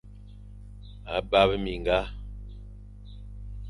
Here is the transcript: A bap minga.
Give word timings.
A 1.15 1.17
bap 1.29 1.51
minga. 1.63 1.99